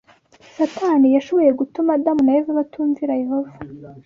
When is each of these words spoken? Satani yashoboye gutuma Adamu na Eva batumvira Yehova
Satani 0.57 1.07
yashoboye 1.15 1.51
gutuma 1.59 1.89
Adamu 1.97 2.21
na 2.25 2.33
Eva 2.37 2.57
batumvira 2.59 3.13
Yehova 3.21 3.53